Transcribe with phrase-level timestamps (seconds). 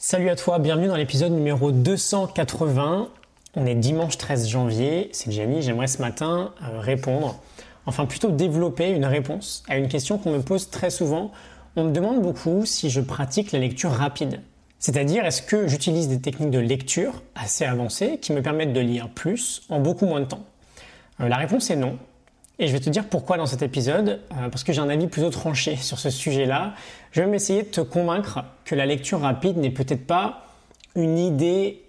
[0.00, 3.08] Salut à toi, bienvenue dans l'épisode numéro 280.
[3.56, 7.40] On est dimanche 13 janvier, c'est Jamie, j'aimerais ce matin euh, répondre,
[7.84, 11.32] enfin plutôt développer une réponse à une question qu'on me pose très souvent.
[11.74, 14.40] On me demande beaucoup si je pratique la lecture rapide.
[14.78, 19.08] C'est-à-dire, est-ce que j'utilise des techniques de lecture assez avancées qui me permettent de lire
[19.08, 20.44] plus en beaucoup moins de temps?
[21.20, 21.98] Euh, La réponse est non.
[22.60, 25.06] Et je vais te dire pourquoi dans cet épisode, euh, parce que j'ai un avis
[25.06, 26.74] plutôt tranché sur ce sujet-là.
[27.12, 30.46] Je vais m'essayer de te convaincre que la lecture rapide n'est peut-être pas
[30.96, 31.82] une idée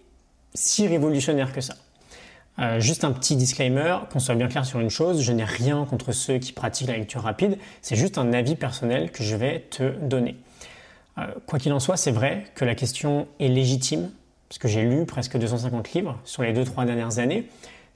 [0.54, 1.76] si révolutionnaire que ça.
[2.60, 5.86] Euh, juste un petit disclaimer, qu'on soit bien clair sur une chose, je n'ai rien
[5.86, 9.62] contre ceux qui pratiquent la lecture rapide, c'est juste un avis personnel que je vais
[9.70, 10.36] te donner.
[11.18, 14.12] Euh, quoi qu'il en soit, c'est vrai que la question est légitime,
[14.50, 17.48] parce que j'ai lu presque 250 livres sur les 2-3 dernières années,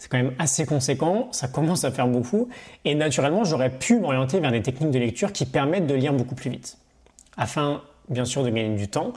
[0.03, 2.49] c'est quand même assez conséquent, ça commence à faire beaucoup,
[2.84, 6.35] et naturellement j'aurais pu m'orienter vers des techniques de lecture qui permettent de lire beaucoup
[6.35, 6.77] plus vite,
[7.38, 9.13] afin bien sûr de gagner du temps,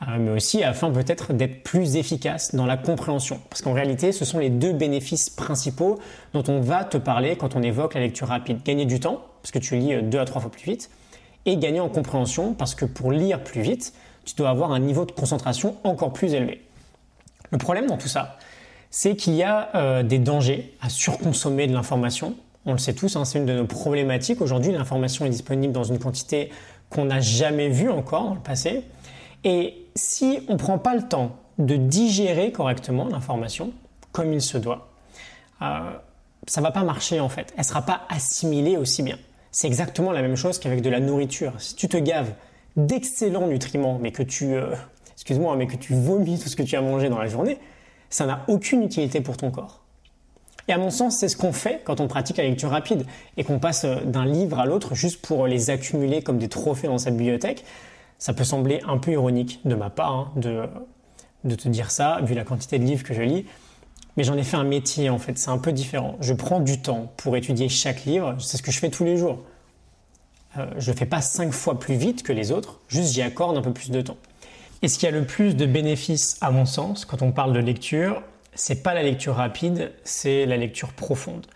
[0.00, 4.24] euh, mais aussi afin peut-être d'être plus efficace dans la compréhension, parce qu'en réalité ce
[4.24, 5.98] sont les deux bénéfices principaux
[6.32, 8.62] dont on va te parler quand on évoque la lecture rapide.
[8.64, 10.88] Gagner du temps, parce que tu lis deux à trois fois plus vite,
[11.44, 13.92] et gagner en compréhension, parce que pour lire plus vite,
[14.24, 16.62] tu dois avoir un niveau de concentration encore plus élevé.
[17.50, 18.38] Le problème dans tout ça,
[18.92, 22.34] c'est qu'il y a euh, des dangers à surconsommer de l'information.
[22.66, 24.42] On le sait tous, hein, c'est une de nos problématiques.
[24.42, 26.50] Aujourd'hui, l'information est disponible dans une quantité
[26.90, 28.84] qu'on n'a jamais vue encore dans le passé.
[29.44, 33.72] Et si on ne prend pas le temps de digérer correctement l'information,
[34.12, 34.90] comme il se doit,
[35.62, 35.90] euh,
[36.46, 37.50] ça ne va pas marcher en fait.
[37.54, 39.16] Elle ne sera pas assimilée aussi bien.
[39.52, 41.54] C'est exactement la même chose qu'avec de la nourriture.
[41.58, 42.34] Si tu te gaves
[42.76, 44.74] d'excellents nutriments, mais que tu, euh,
[45.14, 47.58] excuse-moi, mais que tu vomis tout ce que tu as mangé dans la journée,
[48.12, 49.82] ça n'a aucune utilité pour ton corps.
[50.68, 53.04] Et à mon sens, c'est ce qu'on fait quand on pratique la lecture rapide
[53.36, 56.86] et qu'on passe euh, d'un livre à l'autre juste pour les accumuler comme des trophées
[56.86, 57.64] dans sa bibliothèque.
[58.18, 62.34] Ça peut sembler un peu ironique de ma part hein, de, te dire ça, vu
[62.34, 63.46] la quantité de livres que je lis.
[64.16, 66.16] Mais j'en ai fait un métier en fait, c'est un peu différent.
[66.20, 69.16] Je prends du temps pour étudier chaque livre, c'est ce que je fais tous les
[69.16, 69.42] jours.
[70.58, 73.56] Euh, je ne fais pas cinq fois plus vite que les autres, juste j'y accorde
[73.56, 74.18] un peu plus de temps.
[74.84, 77.60] Et ce qui a le plus de bénéfices, à mon sens, quand on parle de
[77.60, 78.20] lecture,
[78.54, 81.46] c'est pas la lecture rapide, c'est la lecture profonde.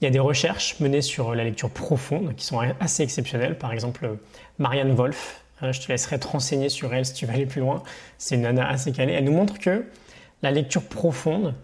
[0.00, 3.58] Il y a des recherches menées sur la lecture profonde qui sont assez exceptionnelles.
[3.58, 4.16] Par exemple,
[4.58, 7.60] Marianne Wolf, hein, je te laisserai te renseigner sur elle si tu veux aller plus
[7.60, 7.82] loin.
[8.16, 9.12] C'est une nana assez calée.
[9.12, 9.84] Elle nous montre que
[10.42, 11.54] la lecture profonde,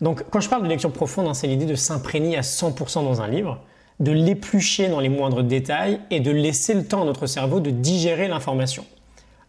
[0.00, 3.20] donc quand je parle de lecture profonde, hein, c'est l'idée de s'imprégner à 100% dans
[3.20, 3.60] un livre,
[4.00, 7.70] de l'éplucher dans les moindres détails et de laisser le temps à notre cerveau de
[7.70, 8.86] digérer l'information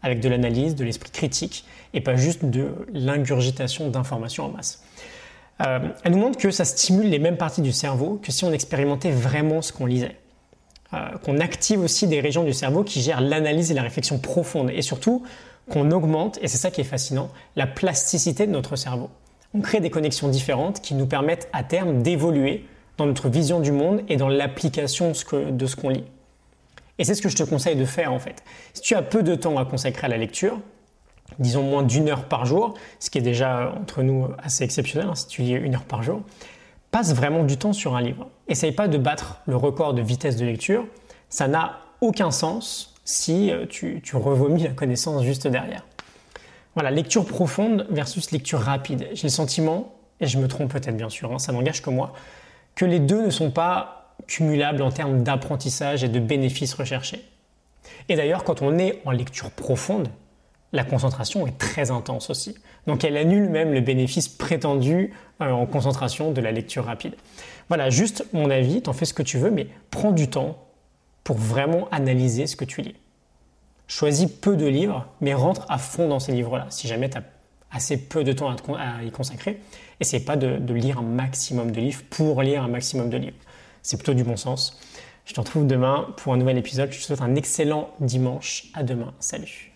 [0.06, 4.84] avec de l'analyse, de l'esprit critique, et pas juste de l'ingurgitation d'informations en masse.
[5.66, 8.54] Euh, elle nous montre que ça stimule les mêmes parties du cerveau que si on
[8.54, 10.16] expérimentait vraiment ce qu'on lisait.
[10.94, 14.70] Euh, qu'on active aussi des régions du cerveau qui gèrent l'analyse et la réflexion profonde,
[14.70, 15.24] et surtout
[15.72, 19.10] qu'on augmente, et c'est ça qui est fascinant, la plasticité de notre cerveau.
[19.56, 22.68] On crée des connexions différentes qui nous permettent à terme d'évoluer
[22.98, 26.04] dans notre vision du monde et dans l'application de ce qu'on lit.
[26.98, 28.44] Et c'est ce que je te conseille de faire en fait.
[28.74, 30.60] Si tu as peu de temps à consacrer à la lecture,
[31.40, 35.16] disons moins d'une heure par jour, ce qui est déjà entre nous assez exceptionnel hein,
[35.16, 36.22] si tu lis une heure par jour,
[36.92, 38.30] passe vraiment du temps sur un livre.
[38.48, 40.86] Essaye pas de battre le record de vitesse de lecture,
[41.30, 45.86] ça n'a aucun sens si euh, tu, revomis la connaissance juste derrière.
[46.74, 49.08] Voilà, lecture profonde versus lecture rapide.
[49.14, 52.14] J'ai le sentiment, et je me trompe peut-être bien sûr, hein, ça n'engage que moi,
[52.74, 57.24] que les deux ne sont pas cumulable en termes d'apprentissage et de bénéfices recherchés.
[58.09, 60.09] Et d'ailleurs, quand on est en lecture profonde,
[60.74, 62.56] la concentration est très intense aussi.
[62.88, 67.16] Donc elle annule même le bénéfice prétendu euh, en concentration de la lecture rapide.
[67.69, 70.58] Voilà, juste mon avis, t'en fais ce que tu veux, mais prends du temps
[71.24, 72.96] pour vraiment analyser ce que tu lis.
[73.88, 76.68] Choisis peu de livres, mais rentre à fond dans ces livres-là.
[76.69, 77.24] Si jamais tu as
[77.72, 79.59] assez peu de temps à, y consacrer,
[80.00, 83.35] essaie pas de lire un maximum de livres pour lire un maximum de livres
[83.85, 84.79] c'est plutôt du bon sens.
[85.25, 86.91] Je te retrouve demain pour un nouvel épisode.
[86.91, 88.66] Je te souhaite un excellent dimanche.
[88.73, 89.13] À demain.
[89.19, 89.72] Salut.